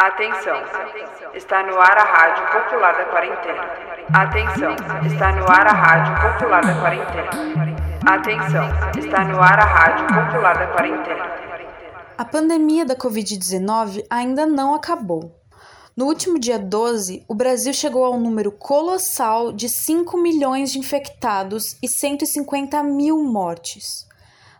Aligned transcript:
Atenção, 0.00 0.54
está 1.34 1.60
no 1.64 1.76
ar 1.76 1.98
a 1.98 2.04
Rádio 2.04 2.46
Popular 2.52 2.96
da 2.96 3.04
Quarentena. 3.06 3.64
Atenção, 4.14 4.76
está 5.04 5.32
no 5.32 5.42
ar 5.50 5.66
a 5.66 5.72
Rádio 5.72 6.14
Popular 6.22 6.64
da 6.64 6.80
Quarentena. 6.80 7.30
Atenção, 8.06 8.68
está 8.96 9.24
no 9.24 9.42
ar 9.42 9.58
a 9.58 9.64
Rádio 9.64 10.06
Popular 10.06 10.56
da 10.56 10.68
Quarentena. 10.68 11.24
A 12.16 12.24
pandemia 12.24 12.86
da 12.86 12.94
Covid-19 12.94 14.06
ainda 14.08 14.46
não 14.46 14.72
acabou. 14.72 15.34
No 15.96 16.06
último 16.06 16.38
dia 16.38 16.60
12, 16.60 17.24
o 17.26 17.34
Brasil 17.34 17.72
chegou 17.72 18.04
ao 18.04 18.20
número 18.20 18.52
colossal 18.52 19.50
de 19.52 19.68
5 19.68 20.16
milhões 20.16 20.70
de 20.70 20.78
infectados 20.78 21.76
e 21.82 21.88
150 21.88 22.84
mil 22.84 23.18
mortes. 23.24 24.06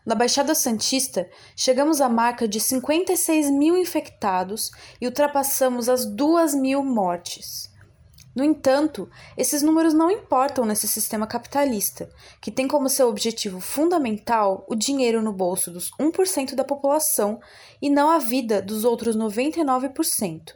Na 0.08 0.14
Baixada 0.14 0.54
Santista, 0.54 1.28
chegamos 1.54 2.00
à 2.00 2.08
marca 2.08 2.48
de 2.48 2.58
56 2.60 3.50
mil 3.50 3.76
infectados 3.76 4.70
e 4.98 5.04
ultrapassamos 5.04 5.86
as 5.86 6.06
2 6.06 6.54
mil 6.54 6.82
mortes. 6.82 7.70
No 8.34 8.42
entanto, 8.42 9.06
esses 9.36 9.60
números 9.60 9.92
não 9.92 10.10
importam 10.10 10.64
nesse 10.64 10.88
sistema 10.88 11.26
capitalista, 11.26 12.08
que 12.40 12.50
tem 12.50 12.66
como 12.66 12.88
seu 12.88 13.06
objetivo 13.06 13.60
fundamental 13.60 14.64
o 14.66 14.74
dinheiro 14.74 15.20
no 15.20 15.30
bolso 15.30 15.70
dos 15.70 15.90
1% 16.00 16.54
da 16.54 16.64
população 16.64 17.38
e 17.82 17.90
não 17.90 18.08
a 18.08 18.16
vida 18.16 18.62
dos 18.62 18.86
outros 18.86 19.14
99%. 19.14 20.54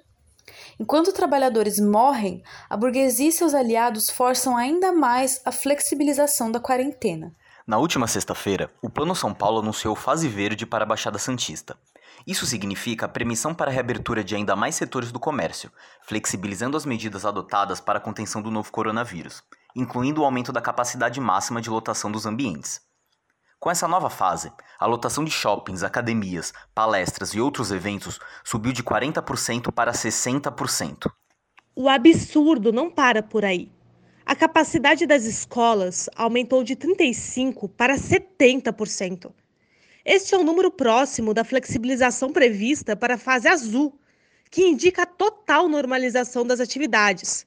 Enquanto 0.81 1.13
trabalhadores 1.13 1.79
morrem, 1.79 2.43
a 2.71 2.77
burguesia 2.77 3.29
e 3.29 3.33
seus 3.33 3.53
aliados 3.53 4.09
forçam 4.09 4.57
ainda 4.57 4.93
mais 4.93 5.43
a 5.45 5.53
flexibilização 5.53 6.51
da 6.51 6.59
quarentena. 6.59 7.37
Na 7.67 7.79
última 7.79 8.09
sexta-feira, 8.09 8.73
o 8.83 8.91
Plano 8.91 9.15
São 9.15 9.33
Paulo 9.33 9.61
anunciou 9.61 9.95
fase 9.95 10.29
verde 10.29 10.67
para 10.67 10.83
a 10.83 10.87
Baixada 10.87 11.19
Santista. 11.19 11.79
Isso 12.27 12.45
significa 12.45 13.07
a 13.07 13.09
permissão 13.09 13.55
para 13.55 13.71
a 13.71 13.75
reabertura 13.75 14.25
de 14.25 14.35
ainda 14.35 14.57
mais 14.57 14.75
setores 14.75 15.13
do 15.13 15.21
comércio, 15.21 15.71
flexibilizando 16.03 16.77
as 16.77 16.85
medidas 16.85 17.25
adotadas 17.25 17.81
para 17.81 17.99
a 17.99 18.03
contenção 18.03 18.43
do 18.43 18.51
novo 18.51 18.73
coronavírus, 18.73 19.45
incluindo 19.77 20.23
o 20.23 20.25
aumento 20.25 20.53
da 20.53 20.61
capacidade 20.61 21.21
máxima 21.21 21.61
de 21.61 21.71
lotação 21.71 22.11
dos 22.11 22.27
ambientes. 22.27 22.81
Com 23.61 23.71
essa 23.71 23.87
nova 23.87 24.11
fase, 24.11 24.53
a 24.77 24.87
lotação 24.87 25.23
de 25.23 25.31
shoppings, 25.31 25.85
academias, 25.85 26.53
palestras 26.75 27.33
e 27.33 27.41
outros 27.41 27.71
eventos 27.71 28.19
subiu 28.43 28.73
de 28.73 28.83
40% 28.83 29.71
para 29.71 29.93
60%. 29.93 31.13
O 31.77 31.89
absurdo 31.89 32.73
não 32.73 32.91
para 32.91 33.23
por 33.23 33.45
aí. 33.45 33.71
A 34.33 34.35
capacidade 34.35 35.05
das 35.05 35.25
escolas 35.27 36.09
aumentou 36.17 36.65
de 36.65 36.75
35% 36.75 37.69
para 37.77 37.97
70%. 37.97 39.31
Este 40.07 40.35
é 40.35 40.39
um 40.39 40.43
número 40.43 40.71
próximo 40.71 41.35
da 41.35 41.45
flexibilização 41.45 42.33
prevista 42.33 42.97
para 42.97 43.17
a 43.17 43.19
fase 43.19 43.47
azul, 43.47 43.93
que 44.51 44.63
indica 44.63 45.03
a 45.03 45.07
total 45.07 45.69
normalização 45.69 46.47
das 46.47 46.61
atividades. 46.61 47.45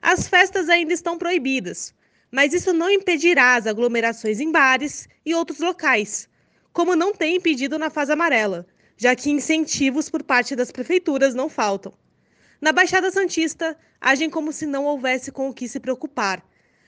As 0.00 0.28
festas 0.28 0.68
ainda 0.68 0.92
estão 0.92 1.18
proibidas, 1.18 1.92
mas 2.30 2.54
isso 2.54 2.72
não 2.72 2.88
impedirá 2.88 3.56
as 3.56 3.66
aglomerações 3.66 4.38
em 4.38 4.52
bares 4.52 5.08
e 5.26 5.34
outros 5.34 5.58
locais, 5.58 6.28
como 6.72 6.94
não 6.94 7.12
tem 7.12 7.34
impedido 7.34 7.76
na 7.76 7.90
fase 7.90 8.12
amarela, 8.12 8.64
já 8.96 9.16
que 9.16 9.32
incentivos 9.32 10.08
por 10.08 10.22
parte 10.22 10.54
das 10.54 10.70
prefeituras 10.70 11.34
não 11.34 11.48
faltam. 11.48 11.92
Na 12.60 12.72
Baixada 12.72 13.10
Santista, 13.10 13.76
agem 14.00 14.30
como 14.30 14.52
se 14.52 14.66
não 14.66 14.84
houvesse 14.84 15.32
com 15.32 15.48
o 15.48 15.54
que 15.54 15.68
se 15.68 15.80
preocupar, 15.80 16.42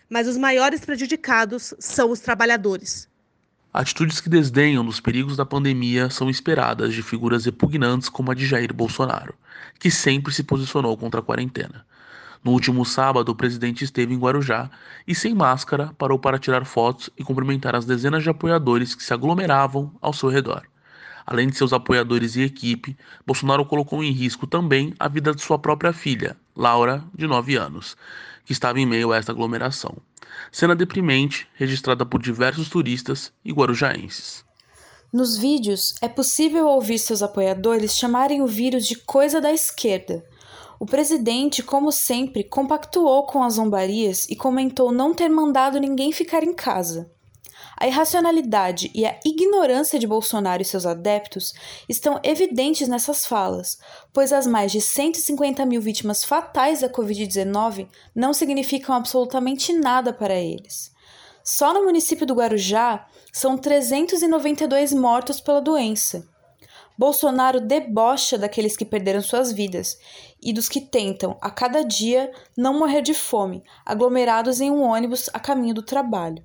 mas 0.08 0.28
os 0.28 0.36
maiores 0.36 0.84
prejudicados 0.84 1.74
são 1.78 2.10
os 2.10 2.20
trabalhadores. 2.20 3.08
Atitudes 3.72 4.20
que 4.20 4.30
desdenham 4.30 4.84
dos 4.84 5.00
perigos 5.00 5.36
da 5.36 5.44
pandemia 5.44 6.08
são 6.08 6.30
esperadas 6.30 6.94
de 6.94 7.02
figuras 7.02 7.44
repugnantes 7.44 8.08
como 8.08 8.30
a 8.30 8.34
de 8.34 8.46
Jair 8.46 8.72
Bolsonaro, 8.72 9.34
que 9.78 9.90
sempre 9.90 10.32
se 10.32 10.42
posicionou 10.42 10.96
contra 10.96 11.20
a 11.20 11.22
quarentena. 11.22 11.84
No 12.42 12.52
último 12.52 12.86
sábado, 12.86 13.30
o 13.30 13.34
presidente 13.34 13.84
esteve 13.84 14.14
em 14.14 14.18
Guarujá 14.18 14.70
e, 15.06 15.14
sem 15.14 15.34
máscara, 15.34 15.92
parou 15.98 16.18
para 16.18 16.38
tirar 16.38 16.64
fotos 16.64 17.10
e 17.18 17.24
cumprimentar 17.24 17.74
as 17.74 17.84
dezenas 17.84 18.22
de 18.22 18.30
apoiadores 18.30 18.94
que 18.94 19.02
se 19.02 19.12
aglomeravam 19.12 19.92
ao 20.00 20.12
seu 20.12 20.28
redor. 20.28 20.62
Além 21.26 21.48
de 21.48 21.56
seus 21.56 21.72
apoiadores 21.72 22.36
e 22.36 22.42
equipe, 22.42 22.96
Bolsonaro 23.26 23.66
colocou 23.66 24.04
em 24.04 24.12
risco 24.12 24.46
também 24.46 24.94
a 24.98 25.08
vida 25.08 25.34
de 25.34 25.42
sua 25.42 25.58
própria 25.58 25.92
filha, 25.92 26.36
Laura, 26.54 27.02
de 27.12 27.26
9 27.26 27.56
anos, 27.56 27.96
que 28.44 28.52
estava 28.52 28.78
em 28.78 28.86
meio 28.86 29.10
a 29.10 29.16
esta 29.16 29.32
aglomeração. 29.32 29.96
Cena 30.52 30.76
deprimente 30.76 31.48
registrada 31.54 32.06
por 32.06 32.22
diversos 32.22 32.68
turistas 32.68 33.32
e 33.44 33.52
guarujaenses. 33.52 34.44
Nos 35.12 35.36
vídeos, 35.36 35.94
é 36.00 36.08
possível 36.08 36.68
ouvir 36.68 36.98
seus 36.98 37.22
apoiadores 37.22 37.96
chamarem 37.96 38.42
o 38.42 38.46
vírus 38.46 38.86
de 38.86 38.96
coisa 38.96 39.40
da 39.40 39.52
esquerda. 39.52 40.24
O 40.78 40.86
presidente, 40.86 41.62
como 41.62 41.90
sempre, 41.90 42.44
compactuou 42.44 43.26
com 43.26 43.42
as 43.42 43.54
zombarias 43.54 44.28
e 44.28 44.36
comentou 44.36 44.92
não 44.92 45.14
ter 45.14 45.28
mandado 45.28 45.80
ninguém 45.80 46.12
ficar 46.12 46.44
em 46.44 46.52
casa. 46.52 47.10
A 47.78 47.86
irracionalidade 47.86 48.90
e 48.94 49.04
a 49.04 49.20
ignorância 49.22 49.98
de 49.98 50.06
Bolsonaro 50.06 50.62
e 50.62 50.64
seus 50.64 50.86
adeptos 50.86 51.52
estão 51.86 52.18
evidentes 52.22 52.88
nessas 52.88 53.26
falas, 53.26 53.78
pois 54.14 54.32
as 54.32 54.46
mais 54.46 54.72
de 54.72 54.80
150 54.80 55.66
mil 55.66 55.82
vítimas 55.82 56.24
fatais 56.24 56.80
da 56.80 56.88
Covid-19 56.88 57.86
não 58.14 58.32
significam 58.32 58.94
absolutamente 58.94 59.74
nada 59.74 60.10
para 60.10 60.34
eles. 60.34 60.90
Só 61.44 61.74
no 61.74 61.84
município 61.84 62.26
do 62.26 62.34
Guarujá 62.34 63.06
são 63.30 63.58
392 63.58 64.94
mortos 64.94 65.38
pela 65.38 65.60
doença. 65.60 66.26
Bolsonaro 66.96 67.60
debocha 67.60 68.38
daqueles 68.38 68.74
que 68.74 68.86
perderam 68.86 69.20
suas 69.20 69.52
vidas 69.52 69.98
e 70.42 70.50
dos 70.50 70.66
que 70.66 70.80
tentam, 70.80 71.36
a 71.42 71.50
cada 71.50 71.82
dia, 71.82 72.32
não 72.56 72.78
morrer 72.78 73.02
de 73.02 73.12
fome, 73.12 73.62
aglomerados 73.84 74.62
em 74.62 74.70
um 74.70 74.82
ônibus 74.82 75.28
a 75.34 75.38
caminho 75.38 75.74
do 75.74 75.82
trabalho. 75.82 76.42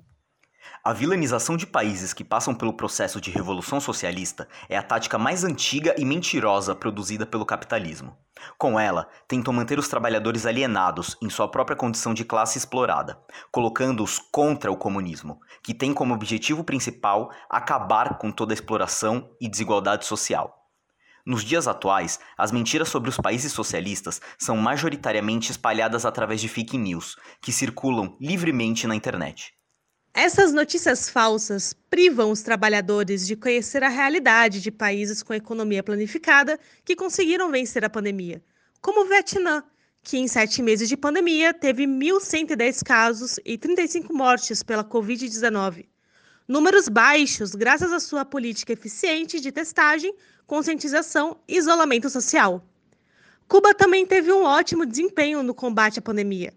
A 0.84 0.92
vilanização 0.92 1.56
de 1.56 1.66
países 1.66 2.12
que 2.12 2.24
passam 2.24 2.54
pelo 2.54 2.72
processo 2.72 3.20
de 3.20 3.30
revolução 3.30 3.80
socialista 3.80 4.48
é 4.68 4.76
a 4.76 4.82
tática 4.82 5.16
mais 5.16 5.44
antiga 5.44 5.94
e 5.96 6.04
mentirosa 6.04 6.74
produzida 6.74 7.24
pelo 7.24 7.46
capitalismo. 7.46 8.16
Com 8.58 8.80
ela, 8.80 9.08
tentam 9.28 9.52
manter 9.52 9.78
os 9.78 9.86
trabalhadores 9.86 10.44
alienados 10.44 11.16
em 11.22 11.30
sua 11.30 11.48
própria 11.48 11.76
condição 11.76 12.12
de 12.12 12.24
classe 12.24 12.58
explorada, 12.58 13.16
colocando-os 13.52 14.18
contra 14.18 14.72
o 14.72 14.76
comunismo, 14.76 15.40
que 15.62 15.72
tem 15.72 15.94
como 15.94 16.14
objetivo 16.14 16.64
principal 16.64 17.30
acabar 17.48 18.18
com 18.18 18.32
toda 18.32 18.52
exploração 18.52 19.30
e 19.40 19.48
desigualdade 19.48 20.04
social. 20.04 20.58
Nos 21.24 21.44
dias 21.44 21.68
atuais, 21.68 22.18
as 22.36 22.50
mentiras 22.50 22.88
sobre 22.88 23.08
os 23.08 23.16
países 23.16 23.52
socialistas 23.52 24.20
são 24.36 24.56
majoritariamente 24.56 25.52
espalhadas 25.52 26.04
através 26.04 26.40
de 26.40 26.48
fake 26.48 26.76
news, 26.76 27.16
que 27.40 27.52
circulam 27.52 28.16
livremente 28.20 28.88
na 28.88 28.96
internet. 28.96 29.54
Essas 30.14 30.52
notícias 30.52 31.08
falsas 31.08 31.74
privam 31.88 32.30
os 32.30 32.42
trabalhadores 32.42 33.26
de 33.26 33.34
conhecer 33.34 33.82
a 33.82 33.88
realidade 33.88 34.60
de 34.60 34.70
países 34.70 35.22
com 35.22 35.32
economia 35.32 35.82
planificada 35.82 36.60
que 36.84 36.94
conseguiram 36.94 37.50
vencer 37.50 37.82
a 37.82 37.88
pandemia, 37.88 38.44
como 38.82 39.00
o 39.00 39.08
Vietnã, 39.08 39.64
que 40.02 40.18
em 40.18 40.28
sete 40.28 40.62
meses 40.62 40.86
de 40.86 40.98
pandemia 40.98 41.54
teve 41.54 41.86
1.110 41.86 42.84
casos 42.84 43.40
e 43.42 43.56
35 43.56 44.12
mortes 44.12 44.62
pela 44.62 44.84
Covid-19. 44.84 45.86
Números 46.46 46.88
baixos 46.88 47.54
graças 47.54 47.90
à 47.90 47.98
sua 47.98 48.22
política 48.22 48.74
eficiente 48.74 49.40
de 49.40 49.50
testagem, 49.50 50.14
conscientização 50.46 51.40
e 51.48 51.56
isolamento 51.56 52.10
social. 52.10 52.62
Cuba 53.48 53.72
também 53.72 54.04
teve 54.04 54.30
um 54.30 54.42
ótimo 54.42 54.84
desempenho 54.84 55.42
no 55.42 55.54
combate 55.54 56.00
à 56.00 56.02
pandemia 56.02 56.52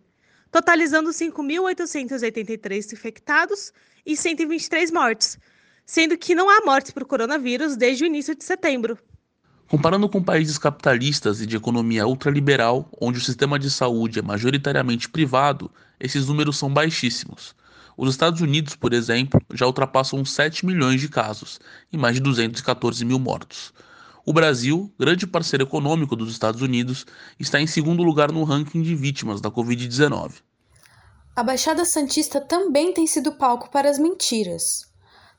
totalizando 0.55 1.09
5.883 1.09 2.93
infectados 2.93 3.73
e 4.05 4.15
123 4.15 4.89
mortes, 4.89 5.37
sendo 5.85 6.17
que 6.17 6.33
não 6.33 6.49
há 6.49 6.63
mortes 6.63 6.91
por 6.91 7.03
coronavírus 7.03 7.75
desde 7.75 8.05
o 8.05 8.07
início 8.07 8.33
de 8.33 8.41
setembro. 8.45 8.97
Comparando 9.67 10.07
com 10.07 10.23
países 10.23 10.57
capitalistas 10.57 11.41
e 11.41 11.45
de 11.45 11.57
economia 11.57 12.07
ultraliberal, 12.07 12.89
onde 13.01 13.17
o 13.17 13.21
sistema 13.21 13.59
de 13.59 13.69
saúde 13.69 14.19
é 14.19 14.21
majoritariamente 14.21 15.09
privado, 15.09 15.69
esses 15.99 16.25
números 16.27 16.57
são 16.57 16.73
baixíssimos. 16.73 17.53
Os 17.97 18.09
Estados 18.09 18.39
Unidos, 18.39 18.77
por 18.77 18.93
exemplo, 18.93 19.41
já 19.53 19.65
ultrapassam 19.65 20.23
7 20.23 20.65
milhões 20.65 21.01
de 21.01 21.09
casos 21.09 21.59
e 21.91 21.97
mais 21.97 22.15
de 22.15 22.21
214 22.21 23.03
mil 23.03 23.19
mortos. 23.19 23.73
O 24.27 24.33
Brasil, 24.33 24.91
grande 24.99 25.27
parceiro 25.27 25.65
econômico 25.65 26.15
dos 26.15 26.31
Estados 26.31 26.63
Unidos, 26.63 27.05
está 27.39 27.61
em 27.61 27.67
segundo 27.67 28.01
lugar 28.01 28.31
no 28.31 28.43
ranking 28.43 28.81
de 28.81 28.95
vítimas 28.95 29.39
da 29.39 29.51
Covid-19. 29.51 30.41
A 31.35 31.43
Baixada 31.43 31.83
Santista 31.83 32.39
também 32.39 32.93
tem 32.93 33.05
sido 33.05 33.33
palco 33.33 33.69
para 33.69 33.89
as 33.89 33.99
mentiras. 33.99 34.85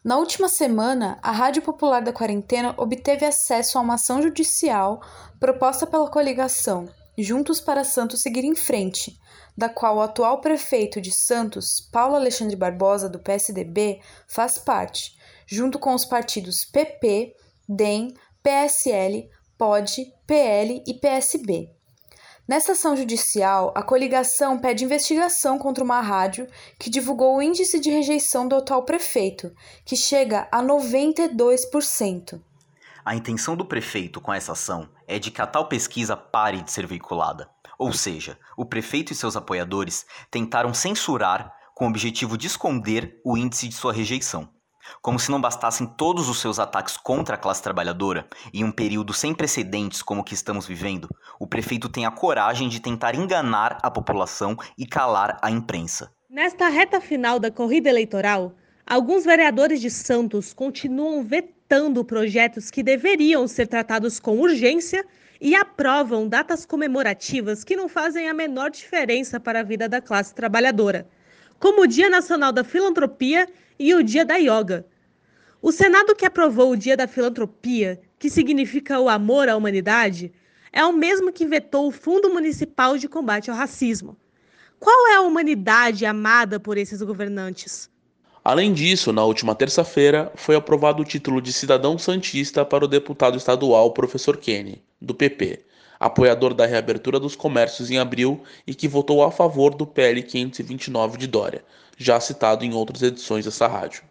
Na 0.04 0.18
última 0.18 0.46
semana, 0.46 1.18
a 1.22 1.32
Rádio 1.32 1.62
Popular 1.62 2.02
da 2.02 2.12
Quarentena 2.12 2.74
obteve 2.76 3.24
acesso 3.24 3.78
a 3.78 3.80
uma 3.80 3.94
ação 3.94 4.20
judicial 4.20 5.00
proposta 5.40 5.86
pela 5.86 6.10
coligação 6.10 6.86
Juntos 7.16 7.62
para 7.62 7.82
Santos 7.82 8.20
Seguir 8.20 8.44
em 8.44 8.54
Frente, 8.54 9.18
da 9.56 9.70
qual 9.70 9.96
o 9.96 10.02
atual 10.02 10.42
prefeito 10.42 11.00
de 11.00 11.10
Santos, 11.10 11.80
Paulo 11.90 12.14
Alexandre 12.14 12.56
Barbosa, 12.56 13.08
do 13.08 13.18
PSDB, 13.18 14.02
faz 14.28 14.58
parte, 14.58 15.16
junto 15.46 15.78
com 15.78 15.94
os 15.94 16.04
partidos 16.04 16.62
PP, 16.66 17.34
DEM, 17.66 18.12
PSL, 18.42 19.30
POD, 19.56 20.12
PL 20.26 20.84
e 20.86 20.92
PSB. 20.92 21.75
Nessa 22.48 22.72
ação 22.72 22.96
judicial, 22.96 23.72
a 23.74 23.82
coligação 23.82 24.56
pede 24.56 24.84
investigação 24.84 25.58
contra 25.58 25.82
uma 25.82 26.00
rádio 26.00 26.46
que 26.78 26.88
divulgou 26.88 27.36
o 27.36 27.42
índice 27.42 27.80
de 27.80 27.90
rejeição 27.90 28.46
do 28.46 28.54
atual 28.54 28.84
prefeito, 28.84 29.52
que 29.84 29.96
chega 29.96 30.46
a 30.52 30.62
92%. 30.62 32.40
A 33.04 33.16
intenção 33.16 33.56
do 33.56 33.64
prefeito 33.64 34.20
com 34.20 34.32
essa 34.32 34.52
ação 34.52 34.88
é 35.08 35.18
de 35.18 35.32
que 35.32 35.42
a 35.42 35.46
tal 35.46 35.68
pesquisa 35.68 36.16
pare 36.16 36.62
de 36.62 36.70
ser 36.70 36.86
veiculada. 36.86 37.50
Ou 37.76 37.92
seja, 37.92 38.38
o 38.56 38.64
prefeito 38.64 39.12
e 39.12 39.16
seus 39.16 39.36
apoiadores 39.36 40.06
tentaram 40.30 40.72
censurar 40.72 41.52
com 41.74 41.86
o 41.86 41.88
objetivo 41.88 42.38
de 42.38 42.46
esconder 42.46 43.20
o 43.24 43.36
índice 43.36 43.66
de 43.66 43.74
sua 43.74 43.92
rejeição. 43.92 44.48
Como 45.00 45.18
se 45.18 45.30
não 45.30 45.40
bastassem 45.40 45.86
todos 45.86 46.28
os 46.28 46.40
seus 46.40 46.58
ataques 46.58 46.96
contra 46.96 47.34
a 47.34 47.38
classe 47.38 47.62
trabalhadora, 47.62 48.26
em 48.52 48.64
um 48.64 48.70
período 48.70 49.12
sem 49.12 49.34
precedentes 49.34 50.02
como 50.02 50.20
o 50.20 50.24
que 50.24 50.34
estamos 50.34 50.66
vivendo, 50.66 51.08
o 51.38 51.46
prefeito 51.46 51.88
tem 51.88 52.06
a 52.06 52.10
coragem 52.10 52.68
de 52.68 52.80
tentar 52.80 53.14
enganar 53.14 53.78
a 53.82 53.90
população 53.90 54.56
e 54.76 54.86
calar 54.86 55.38
a 55.42 55.50
imprensa. 55.50 56.12
Nesta 56.28 56.68
reta 56.68 57.00
final 57.00 57.38
da 57.38 57.50
corrida 57.50 57.88
eleitoral, 57.88 58.52
alguns 58.86 59.24
vereadores 59.24 59.80
de 59.80 59.90
Santos 59.90 60.52
continuam 60.52 61.22
vetando 61.22 62.04
projetos 62.04 62.70
que 62.70 62.82
deveriam 62.82 63.46
ser 63.46 63.66
tratados 63.66 64.20
com 64.20 64.38
urgência 64.38 65.04
e 65.40 65.54
aprovam 65.54 66.28
datas 66.28 66.64
comemorativas 66.64 67.62
que 67.64 67.76
não 67.76 67.88
fazem 67.88 68.28
a 68.28 68.34
menor 68.34 68.70
diferença 68.70 69.38
para 69.38 69.60
a 69.60 69.62
vida 69.62 69.88
da 69.88 70.00
classe 70.00 70.34
trabalhadora, 70.34 71.08
como 71.58 71.82
o 71.82 71.86
Dia 71.86 72.08
Nacional 72.08 72.52
da 72.52 72.64
Filantropia 72.64 73.48
e 73.78 73.94
o 73.94 74.02
Dia 74.02 74.24
da 74.24 74.36
Yoga. 74.36 74.86
O 75.60 75.72
Senado 75.72 76.14
que 76.14 76.26
aprovou 76.26 76.70
o 76.70 76.76
Dia 76.76 76.96
da 76.96 77.06
Filantropia, 77.06 78.00
que 78.18 78.30
significa 78.30 79.00
o 79.00 79.08
amor 79.08 79.48
à 79.48 79.56
humanidade, 79.56 80.32
é 80.72 80.84
o 80.84 80.92
mesmo 80.92 81.32
que 81.32 81.46
vetou 81.46 81.88
o 81.88 81.90
Fundo 81.90 82.30
Municipal 82.30 82.98
de 82.98 83.08
Combate 83.08 83.50
ao 83.50 83.56
Racismo. 83.56 84.16
Qual 84.78 85.08
é 85.08 85.14
a 85.14 85.22
humanidade 85.22 86.04
amada 86.04 86.60
por 86.60 86.76
esses 86.76 87.00
governantes? 87.02 87.90
Além 88.44 88.72
disso, 88.72 89.12
na 89.12 89.24
última 89.24 89.54
terça-feira, 89.54 90.30
foi 90.36 90.54
aprovado 90.54 91.02
o 91.02 91.04
título 91.04 91.40
de 91.40 91.52
cidadão 91.52 91.98
santista 91.98 92.64
para 92.64 92.84
o 92.84 92.88
deputado 92.88 93.36
estadual 93.36 93.92
professor 93.92 94.36
Kenny, 94.36 94.84
do 95.00 95.14
PP, 95.14 95.64
apoiador 95.98 96.54
da 96.54 96.66
reabertura 96.66 97.18
dos 97.18 97.36
comércios 97.36 97.90
em 97.90 97.98
abril 97.98 98.42
e 98.66 98.74
que 98.74 98.88
votou 98.88 99.22
a 99.24 99.30
favor 99.30 99.74
do 99.74 99.86
PL 99.86 100.22
529 100.22 101.18
de 101.18 101.26
Dória, 101.26 101.64
já 101.96 102.20
citado 102.20 102.64
em 102.64 102.74
outras 102.74 103.02
edições 103.02 103.44
dessa 103.44 103.66
rádio. 103.66 104.02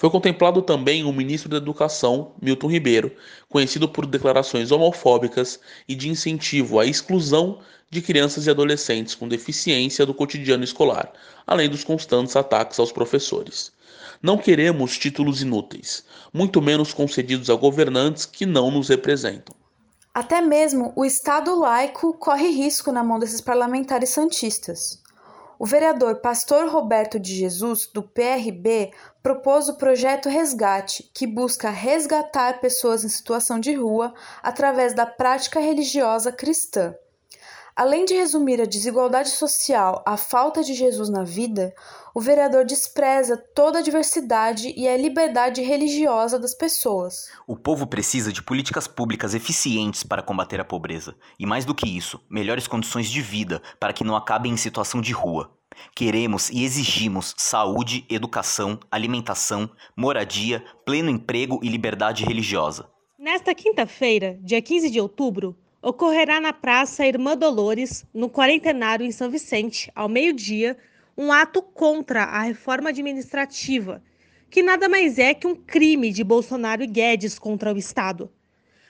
Foi 0.00 0.08
contemplado 0.08 0.62
também 0.62 1.04
o 1.04 1.12
ministro 1.12 1.50
da 1.50 1.58
Educação, 1.58 2.32
Milton 2.40 2.68
Ribeiro, 2.68 3.12
conhecido 3.50 3.86
por 3.86 4.06
declarações 4.06 4.70
homofóbicas 4.70 5.60
e 5.86 5.94
de 5.94 6.08
incentivo 6.08 6.80
à 6.80 6.86
exclusão 6.86 7.58
de 7.90 8.00
crianças 8.00 8.46
e 8.46 8.50
adolescentes 8.50 9.14
com 9.14 9.28
deficiência 9.28 10.06
do 10.06 10.14
cotidiano 10.14 10.64
escolar, 10.64 11.12
além 11.46 11.68
dos 11.68 11.84
constantes 11.84 12.34
ataques 12.34 12.78
aos 12.78 12.90
professores. 12.90 13.72
Não 14.22 14.38
queremos 14.38 14.96
títulos 14.96 15.42
inúteis, 15.42 16.02
muito 16.32 16.62
menos 16.62 16.94
concedidos 16.94 17.50
a 17.50 17.54
governantes 17.54 18.24
que 18.24 18.46
não 18.46 18.70
nos 18.70 18.88
representam. 18.88 19.59
Até 20.12 20.40
mesmo 20.40 20.92
o 20.96 21.04
Estado 21.04 21.54
laico 21.54 22.12
corre 22.14 22.48
risco 22.48 22.90
na 22.90 23.04
mão 23.04 23.18
desses 23.18 23.40
parlamentares 23.40 24.10
santistas. 24.10 25.00
O 25.56 25.64
vereador 25.64 26.16
Pastor 26.16 26.68
Roberto 26.68 27.20
de 27.20 27.34
Jesus, 27.34 27.86
do 27.86 28.02
PRB, 28.02 28.92
propôs 29.22 29.68
o 29.68 29.76
projeto 29.76 30.28
Resgate, 30.28 31.08
que 31.14 31.26
busca 31.26 31.70
resgatar 31.70 32.60
pessoas 32.60 33.04
em 33.04 33.08
situação 33.08 33.60
de 33.60 33.74
rua 33.74 34.12
através 34.42 34.94
da 34.94 35.06
prática 35.06 35.60
religiosa 35.60 36.32
cristã. 36.32 36.94
Além 37.74 38.04
de 38.04 38.14
resumir 38.14 38.60
a 38.60 38.64
desigualdade 38.64 39.30
social 39.30 40.02
à 40.06 40.16
falta 40.16 40.62
de 40.62 40.74
Jesus 40.74 41.08
na 41.08 41.24
vida, 41.24 41.72
o 42.14 42.20
vereador 42.20 42.64
despreza 42.64 43.36
toda 43.36 43.78
a 43.78 43.82
diversidade 43.82 44.72
e 44.76 44.88
a 44.88 44.96
liberdade 44.96 45.62
religiosa 45.62 46.38
das 46.38 46.54
pessoas. 46.54 47.30
O 47.46 47.56
povo 47.56 47.86
precisa 47.86 48.32
de 48.32 48.42
políticas 48.42 48.88
públicas 48.88 49.34
eficientes 49.34 50.02
para 50.02 50.22
combater 50.22 50.60
a 50.60 50.64
pobreza. 50.64 51.14
E 51.38 51.46
mais 51.46 51.64
do 51.64 51.74
que 51.74 51.88
isso, 51.88 52.20
melhores 52.28 52.66
condições 52.66 53.08
de 53.08 53.22
vida 53.22 53.62
para 53.78 53.92
que 53.92 54.04
não 54.04 54.16
acabem 54.16 54.52
em 54.52 54.56
situação 54.56 55.00
de 55.00 55.12
rua. 55.12 55.50
Queremos 55.94 56.50
e 56.50 56.64
exigimos 56.64 57.34
saúde, 57.38 58.04
educação, 58.08 58.78
alimentação, 58.90 59.70
moradia, 59.96 60.64
pleno 60.84 61.10
emprego 61.10 61.60
e 61.62 61.68
liberdade 61.68 62.24
religiosa. 62.24 62.90
Nesta 63.18 63.54
quinta-feira, 63.54 64.38
dia 64.42 64.60
15 64.60 64.90
de 64.90 65.00
outubro, 65.00 65.56
ocorrerá 65.82 66.40
na 66.40 66.52
Praça 66.52 67.06
Irmã 67.06 67.36
Dolores, 67.36 68.04
no 68.12 68.28
Quarentenário 68.28 69.04
em 69.04 69.12
São 69.12 69.30
Vicente, 69.30 69.90
ao 69.94 70.08
meio-dia, 70.08 70.76
um 71.16 71.32
ato 71.32 71.62
contra 71.62 72.24
a 72.24 72.42
reforma 72.42 72.90
administrativa, 72.90 74.02
que 74.50 74.62
nada 74.62 74.88
mais 74.88 75.18
é 75.18 75.32
que 75.32 75.46
um 75.46 75.54
crime 75.54 76.12
de 76.12 76.24
Bolsonaro 76.24 76.82
e 76.82 76.86
Guedes 76.86 77.38
contra 77.38 77.72
o 77.72 77.78
Estado. 77.78 78.30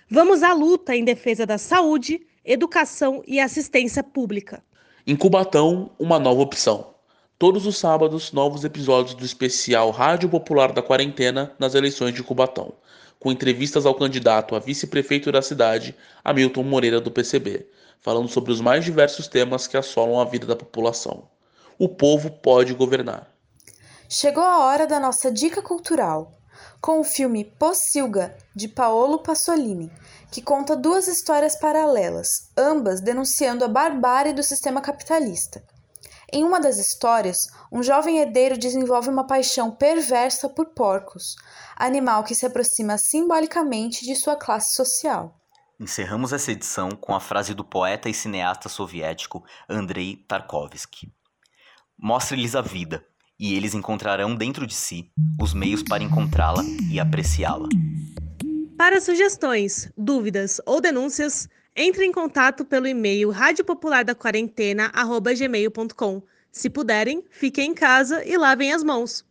Vamos 0.09 0.43
à 0.43 0.53
luta 0.53 0.97
em 0.97 1.05
defesa 1.05 1.47
da 1.47 1.59
saúde, 1.59 2.27
educação 2.45 3.23
e 3.27 3.39
assistência 3.39 4.03
pública. 4.03 4.63
Em 5.07 5.15
Cubatão, 5.15 5.93
uma 5.99 6.19
nova 6.19 6.41
opção. 6.41 6.95
Todos 7.39 7.65
os 7.65 7.79
sábados, 7.79 8.33
novos 8.33 8.65
episódios 8.65 9.15
do 9.15 9.25
especial 9.25 9.91
Rádio 9.91 10.29
Popular 10.29 10.73
da 10.73 10.83
Quarentena 10.83 11.55
nas 11.59 11.75
eleições 11.75 12.15
de 12.15 12.23
Cubatão 12.23 12.75
com 13.21 13.31
entrevistas 13.31 13.85
ao 13.85 13.95
candidato 13.95 14.57
a 14.57 14.59
vice-prefeito 14.59 15.31
da 15.31 15.43
cidade, 15.43 15.95
Hamilton 16.25 16.63
Moreira 16.65 17.01
do 17.01 17.11
PCB, 17.11 17.69
falando 18.01 18.29
sobre 18.29 18.51
os 18.51 18.63
mais 18.63 18.83
diversos 18.83 19.29
temas 19.29 19.67
que 19.67 19.77
assolam 19.77 20.19
a 20.19 20.25
vida 20.25 20.47
da 20.47 20.57
população. 20.57 21.29
O 21.79 21.87
povo 21.87 22.31
pode 22.31 22.73
governar. 22.73 23.31
Chegou 24.09 24.43
a 24.43 24.65
hora 24.65 24.87
da 24.87 24.99
nossa 24.99 25.31
dica 25.31 25.63
cultural, 25.63 26.33
com 26.81 26.99
o 26.99 27.05
filme 27.05 27.45
Pocilga, 27.45 28.35
de 28.57 28.67
Paolo 28.67 29.19
Pasolini, 29.19 29.93
que 30.33 30.41
conta 30.41 30.75
duas 30.75 31.07
histórias 31.07 31.59
paralelas, 31.59 32.27
ambas 32.57 33.03
denunciando 33.03 33.65
a 33.65 33.69
barbárie 33.69 34.33
do 34.33 34.43
sistema 34.43 34.81
capitalista. 34.81 35.63
Em 36.33 36.45
uma 36.45 36.61
das 36.61 36.79
histórias, 36.79 37.49
um 37.73 37.83
jovem 37.83 38.19
herdeiro 38.19 38.57
desenvolve 38.57 39.09
uma 39.09 39.27
paixão 39.27 39.71
perversa 39.71 40.49
por 40.49 40.67
porcos, 40.67 41.35
animal 41.77 42.23
que 42.23 42.37
se 42.37 42.47
aproxima 42.47 42.97
simbolicamente 42.99 44.05
de 44.05 44.15
sua 44.15 44.37
classe 44.37 44.75
social. 44.75 45.37
Encerramos 45.81 46.33
essa 46.33 46.53
edição 46.53 46.91
com 46.91 47.15
a 47.15 47.21
frase 47.21 47.53
do 47.53 47.65
poeta 47.65 48.09
e 48.09 48.15
cineasta 48.15 48.69
soviético 48.69 49.43
Andrei 49.69 50.25
Tarkovsky: 50.29 51.13
Mostre-lhes 51.99 52.55
a 52.55 52.61
vida, 52.61 53.05
e 53.39 53.55
eles 53.55 53.75
encontrarão 53.75 54.37
dentro 54.37 54.69
de 54.69 54.75
si 54.75 55.11
os 55.41 55.53
meios 55.53 55.83
para 55.83 56.05
encontrá-la 56.05 56.63
e 56.93 57.01
apreciá-la. 57.01 57.69
Para 58.79 59.01
sugestões, 59.01 59.91
dúvidas 59.97 60.61
ou 60.65 60.81
denúncias, 60.81 61.49
entre 61.81 62.05
em 62.05 62.13
contato 62.13 62.65
pelo 62.65 62.87
e-mail 62.87 63.31
radiopopulardaquarentena@gmail.com. 63.31 66.23
Se 66.53 66.69
puderem, 66.69 67.25
fiquem 67.31 67.71
em 67.71 67.75
casa 67.75 68.25
e 68.25 68.37
lavem 68.37 68.73
as 68.73 68.85
mãos. 68.85 69.25